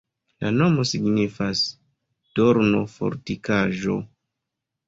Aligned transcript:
La 0.43 0.49
nomo 0.53 0.85
signifas: 0.91 1.61
dorno-fortikaĵo. 2.39 3.99